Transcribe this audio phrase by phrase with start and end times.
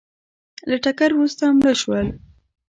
[0.69, 2.07] له ټکر وروسته مړه شول